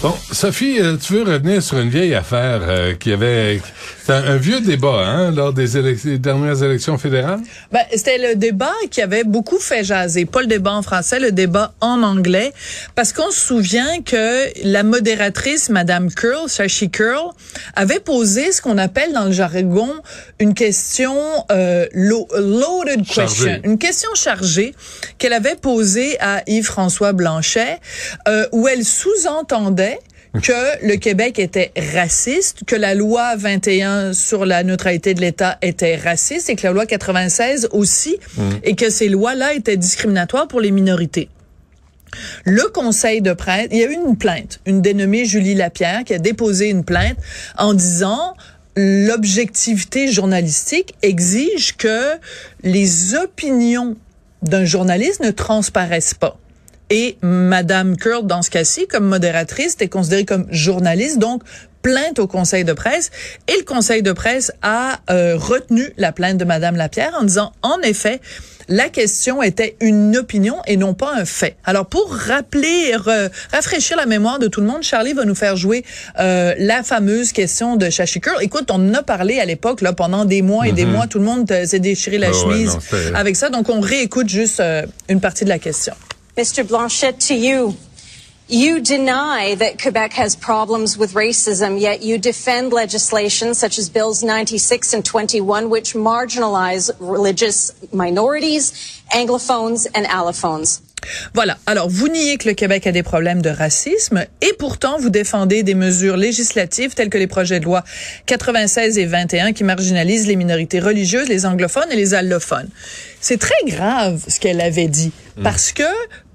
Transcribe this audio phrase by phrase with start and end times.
[0.00, 3.60] Bon, Sophie, euh, tu veux revenir sur une vieille affaire euh, qui avait...
[4.10, 7.40] Un, un vieux débat, hein, lors des, élec- des dernières élections fédérales?
[7.72, 10.24] Ben, c'était le débat qui avait beaucoup fait jaser.
[10.24, 12.54] Pas le débat en français, le débat en anglais.
[12.94, 17.32] Parce qu'on se souvient que la modératrice, Madame Curl, Sashi Curl,
[17.76, 19.92] avait posé ce qu'on appelle dans le jargon
[20.38, 21.14] une question
[21.52, 23.44] euh, lo- loaded Chargée.
[23.44, 23.60] question.
[23.64, 24.74] Une question chargée
[25.18, 27.78] qu'elle avait posée à Yves-François Blanchet,
[28.26, 29.87] euh, où elle sous-entendait
[30.42, 35.96] que le Québec était raciste, que la loi 21 sur la neutralité de l'État était
[35.96, 38.18] raciste et que la loi 96 aussi,
[38.62, 41.28] et que ces lois-là étaient discriminatoires pour les minorités.
[42.44, 46.14] Le conseil de presse, il y a eu une plainte, une dénommée Julie Lapierre qui
[46.14, 47.18] a déposé une plainte
[47.56, 48.34] en disant
[48.76, 52.12] l'objectivité journalistique exige que
[52.62, 53.96] les opinions
[54.42, 56.38] d'un journaliste ne transparaissent pas.
[56.90, 61.42] Et Madame Curl, dans ce cas-ci, comme modératrice, était considérée comme journaliste, donc
[61.82, 63.10] plainte au conseil de presse.
[63.46, 67.52] Et le conseil de presse a euh, retenu la plainte de Madame Lapierre en disant,
[67.62, 68.20] en effet,
[68.70, 71.56] la question était une opinion et non pas un fait.
[71.64, 75.56] Alors, pour rappeler, re- rafraîchir la mémoire de tout le monde, Charlie va nous faire
[75.56, 75.84] jouer
[76.18, 78.42] euh, la fameuse question de Shashi Curl.
[78.42, 81.06] Écoute, on en a parlé à l'époque, là, pendant des mois et des mois.
[81.06, 83.48] Tout le monde euh, s'est déchiré la Ah ouais, chemise non, avec ça.
[83.48, 85.94] Donc, on réécoute juste euh, une partie de la question.
[86.38, 86.66] Mr.
[86.66, 87.74] Blanchet, to you.
[88.46, 94.22] You deny that Quebec has problems with racism, yet you defend legislation such as Bills
[94.22, 100.87] 96 and 21, which marginalize religious minorities, anglophones, and allophones.
[101.34, 101.58] Voilà.
[101.66, 105.62] Alors, vous niez que le Québec a des problèmes de racisme et pourtant vous défendez
[105.62, 107.84] des mesures législatives telles que les projets de loi
[108.26, 112.68] 96 et 21 qui marginalisent les minorités religieuses, les anglophones et les allophones.
[113.20, 115.82] C'est très grave ce qu'elle avait dit parce que,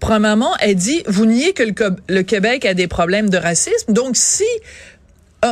[0.00, 1.64] premièrement, elle dit, vous niez que
[2.08, 3.92] le, Québec a des problèmes de racisme.
[3.92, 4.44] Donc, si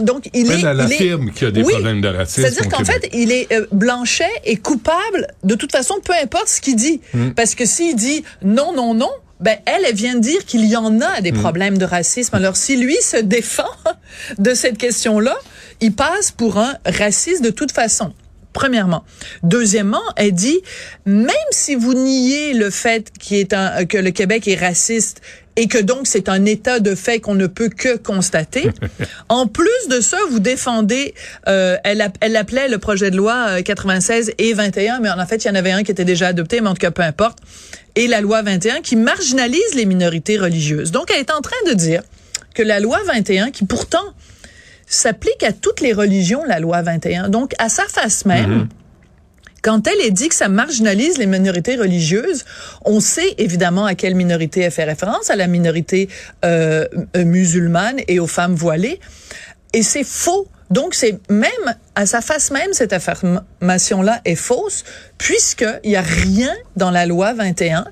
[0.00, 1.72] donc, il est, elle affirme qu'il y a des Oui.
[1.72, 5.94] problèmes de racisme C'est-à-dire qu'en fait, il est euh, Blanchet est coupable de toute façon,
[6.04, 7.30] peu importe ce qu'il dit, Hmm.
[7.30, 9.10] parce que s'il dit non, non, non.
[9.40, 11.22] Ben elle, elle vient de dire qu'il y en a Hmm.
[11.22, 12.34] des problèmes de racisme.
[12.34, 13.70] Alors si lui se défend
[14.38, 15.36] de cette question-là,
[15.80, 18.12] il passe pour un raciste de toute façon.
[18.52, 19.04] Premièrement.
[19.42, 20.60] Deuxièmement, elle dit
[21.06, 25.20] même si vous niez le fait qu'il est un, que le Québec est raciste
[25.56, 28.70] et que donc c'est un état de fait qu'on ne peut que constater.
[29.28, 31.14] en plus de ça, vous défendez,
[31.48, 35.44] euh, elle, elle appelait le projet de loi euh, 96 et 21, mais en fait,
[35.44, 37.38] il y en avait un qui était déjà adopté, mais en tout cas, peu importe,
[37.96, 40.92] et la loi 21 qui marginalise les minorités religieuses.
[40.92, 42.02] Donc, elle est en train de dire
[42.54, 44.14] que la loi 21, qui pourtant
[44.88, 48.68] s'applique à toutes les religions, la loi 21, donc à sa face même,
[49.62, 52.44] quand elle est dit que ça marginalise les minorités religieuses,
[52.84, 56.08] on sait évidemment à quelle minorité elle fait référence, à la minorité
[56.44, 59.00] euh, musulmane et aux femmes voilées.
[59.72, 60.48] Et c'est faux.
[60.70, 61.50] Donc, c'est même
[61.94, 64.84] à sa face même, cette affirmation-là est fausse,
[65.16, 67.86] puisqu'il n'y a rien dans la loi 21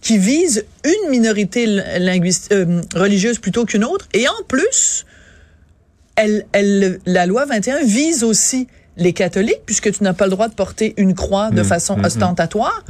[0.00, 4.08] qui vise une minorité linguiste, euh, religieuse plutôt qu'une autre.
[4.14, 5.04] Et en plus,
[6.16, 10.48] elle, elle, la loi 21 vise aussi les catholiques, puisque tu n'as pas le droit
[10.48, 12.84] de porter une croix de façon ostentatoire.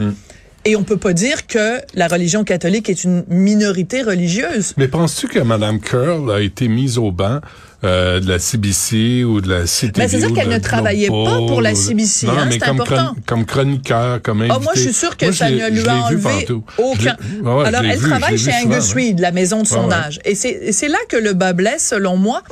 [0.65, 4.75] Et on peut pas dire que la religion catholique est une minorité religieuse.
[4.77, 7.41] Mais penses-tu que Mme Curl a été mise au banc
[7.85, 11.39] euh, de la CBC ou de la CTV Mais c'est-à-dire ou qu'elle ne travaillait pas
[11.49, 13.15] pour la CBC, Non, hein, mais c'est comme, important.
[13.27, 14.57] comme chroniqueur, comme invité.
[14.57, 16.47] Ah, moi, je suis sûre que Moi, ça ne lui a enlevé
[16.79, 17.17] aucun.
[17.43, 18.93] Ouais, Alors, elle vu, travaille chez souvent, Angus.
[18.95, 20.21] Reid, la maison de sondage.
[20.25, 22.43] Et c'est et c'est là que le bas blesse, selon moi,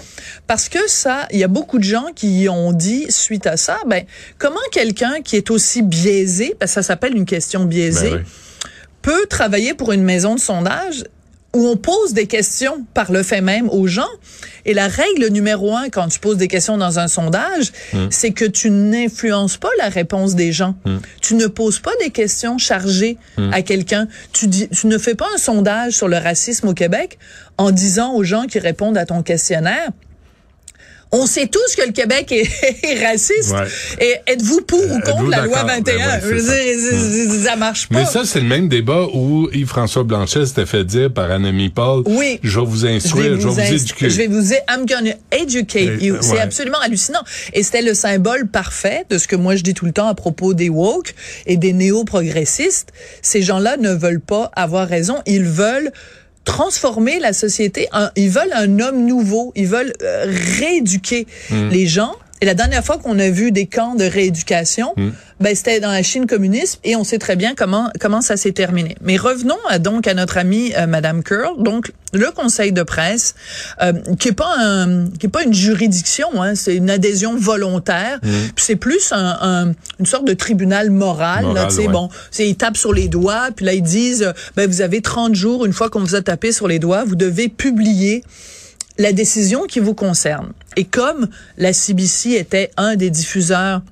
[0.46, 3.78] parce que ça, il y a beaucoup de gens qui ont dit, suite à ça,
[3.86, 4.02] ben,
[4.38, 8.68] comment quelqu'un qui est aussi biaisé, parce que ça s'appelle une question biaisée, Ben oui.
[9.02, 11.04] peut travailler pour une maison de sondage
[11.54, 14.08] où on pose des questions par le fait même aux gens.
[14.64, 17.72] Et la règle numéro un quand tu poses des questions dans un sondage,
[18.10, 20.76] c'est que tu n'influences pas la réponse des gens.
[21.20, 23.16] Tu ne poses pas des questions chargées
[23.52, 24.06] à quelqu'un.
[24.32, 27.18] Tu, dis, tu ne fais pas un sondage sur le racisme au Québec
[27.58, 29.90] en disant aux gens qui répondent à ton questionnaire,
[31.12, 32.48] On sait tous que le Québec est,
[32.84, 33.50] est raciste.
[33.52, 33.66] Ouais.
[34.00, 35.68] Et êtes-vous pour ou Euh, contre la loi d'accord?
[35.78, 35.98] 21?
[36.20, 37.50] Ben ouais, dire, ça.
[37.50, 37.98] ça marche pas.
[37.98, 42.04] Mais ça, c'est le même débat où Yves-François Blanchet s'était fait dire par Annemie Paul,
[42.06, 42.38] Oui.
[42.44, 44.08] je vais vous je vais instruire, je vais vous éduquer.
[44.08, 46.14] je vais vous é- I'm gonna educate you.
[46.14, 47.22] euh, C'est absolument hallucinant.
[47.54, 50.14] Et c'était le symbole parfait de ce que moi je dis tout le temps à
[50.14, 51.14] propos des woke
[51.46, 52.92] et des néo-progressistes.
[53.22, 55.16] Ces gens-là ne veulent pas avoir raison.
[55.26, 55.90] Ils veulent
[56.44, 57.88] transformer la société.
[57.92, 59.52] en- ils veulent un homme nouveau.
[59.56, 60.24] Ils veulent euh,
[60.58, 61.68] rééduquer Hmm.
[61.68, 62.14] les gens.
[62.42, 65.10] Et la dernière fois qu'on a vu des camps de rééducation, Hmm.
[65.40, 68.52] ben c'était dans la Chine communiste et on sait très bien comment comment ça s'est
[68.52, 68.96] terminé.
[69.02, 71.62] Mais revenons à, donc à notre amie euh, Madame Curl.
[71.62, 73.34] Donc le conseil de presse
[73.82, 78.18] euh, qui est pas un qui est pas une juridiction, hein, c'est une adhésion volontaire.
[78.22, 78.28] Hmm.
[78.54, 81.42] Puis c'est plus un, un- une sorte de tribunal moral.
[81.44, 81.88] là, Moral, sais, ouais.
[81.92, 82.08] bon,
[82.38, 85.66] ils tapent sur les doigts, puis là ils disent euh, ben vous avez 30 jours
[85.66, 88.24] une fois qu'on vous a tapé sur les doigts, vous devez publier
[88.98, 90.52] la décision qui vous concerne.
[90.76, 93.82] Et comme la CBC était un des diffuseurs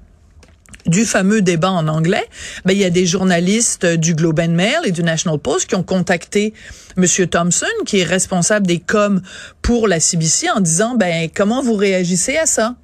[0.87, 2.25] du fameux débat en anglais,
[2.65, 5.75] ben, il y a des journalistes du Globe and Mail et du National Post qui
[5.75, 6.55] ont contacté
[6.97, 9.21] Monsieur Thompson, qui est responsable des coms
[9.61, 12.75] pour la CBC, en disant, ben, comment vous réagissez à ça?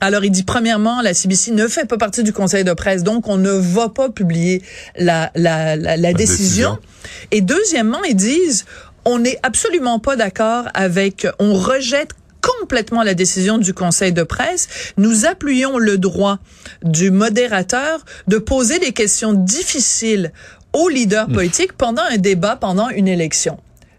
[0.00, 3.28] Alors, il dit, premièrement, la CBC ne fait pas partie du conseil de presse, donc
[3.28, 4.60] on ne va pas publier
[4.96, 6.72] la, la, la, la décision.
[6.72, 6.78] décision.
[7.30, 8.64] Et deuxièmement, ils disent,
[9.04, 12.10] on n'est absolument pas d'accord avec, on rejette
[12.40, 14.68] complètement la décision du conseil de presse.
[14.96, 16.38] Nous appuyons le droit
[16.82, 20.32] du modérateur de poser des questions difficiles
[20.72, 23.58] aux leaders politiques pendant un débat, pendant une élection.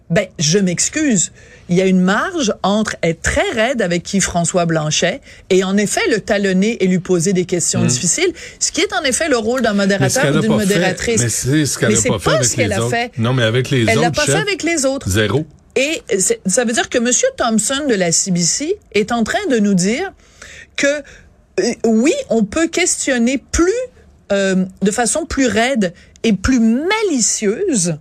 [0.09, 1.31] Ben, je m'excuse.
[1.69, 6.01] Il y a une marge entre être très raide avec Yves-François Blanchet et en effet
[6.11, 9.61] le talonner et lui poser des questions difficiles, ce qui est en effet le rôle
[9.61, 9.77] d'un Hmm.
[9.77, 11.21] Modérateur ou a d'une pas fait, modératrice.
[11.21, 12.89] mais c'est ce qu'elle Mais a c'est pas fait pas avec ce qu'elle les a
[12.89, 13.11] fait.
[13.17, 15.09] Non, mais avec les Elle l'a autres pas fait avec les autres.
[15.09, 15.45] zéro.
[15.75, 16.03] Et
[16.45, 20.11] ça veut dire que Monsieur Thompson de la CBC est en train de nous dire
[20.75, 20.85] que
[21.59, 23.71] euh, oui, on peut questionner plus
[24.31, 27.97] euh, de façon plus raide et plus malicieuse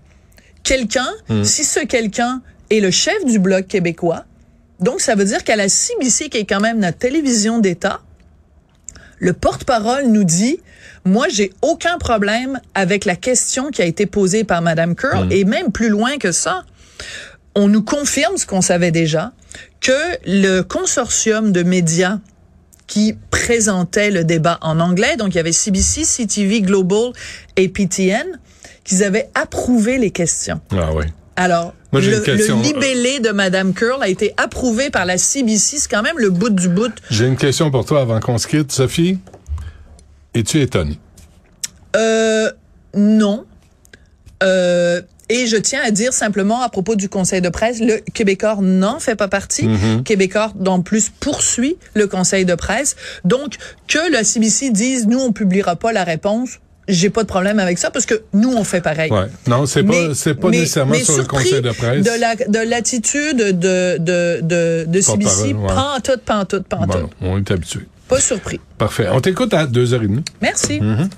[0.62, 1.08] quelqu'un
[1.42, 4.24] si ce quelqu'un est le chef du bloc québécois.
[4.80, 8.00] Donc ça veut dire qu'à la CBC qui est quand même notre télévision d'État,
[9.18, 10.60] le porte-parole nous dit
[11.04, 15.44] moi, j'ai aucun problème avec la question qui a été posée par Madame Curl et
[15.44, 16.64] même plus loin que ça.
[17.54, 19.32] On nous confirme ce qu'on savait déjà
[19.80, 19.92] que
[20.24, 22.20] le consortium de médias
[22.86, 27.12] qui présentait le débat en anglais, donc il y avait CBC, CTV, Global
[27.56, 28.38] et PTN,
[28.84, 30.60] qu'ils avaient approuvé les questions.
[30.72, 31.04] Ah oui.
[31.36, 35.78] Alors, Moi, le, le libellé de Madame Curl a été approuvé par la CBC.
[35.78, 36.92] C'est quand même le bout du bout.
[37.10, 38.70] J'ai une question pour toi avant qu'on se quitte.
[38.70, 39.18] Sophie,
[40.34, 40.98] es-tu étonnée?
[41.96, 42.50] Euh,
[42.94, 43.46] non.
[44.42, 48.58] Euh, et je tiens à dire simplement à propos du conseil de presse, le Québécois
[48.60, 49.66] n'en fait pas partie.
[50.04, 52.96] Québécois, en plus, poursuit le conseil de presse.
[53.24, 53.54] Donc,
[53.88, 56.58] que la CBC dise, nous, on publiera pas la réponse,
[56.88, 59.10] j'ai pas de problème avec ça parce que nous, on fait pareil.
[59.10, 59.26] Ouais.
[59.46, 62.04] Non, c'est pas, c'est pas mais- nécessairement mais sur le conseil de presse.
[62.04, 65.66] De la, de l'attitude de, de, de, de CBC, ouais.
[65.68, 67.02] pantoute, pantoute, pantoute.
[67.02, 67.80] Bon, on est habitué.
[68.08, 68.60] Pas surpris.
[68.78, 69.08] Parfait.
[69.10, 70.20] On t'écoute à 2h30.
[70.40, 70.80] Merci.
[70.80, 71.08] Mm-hmm.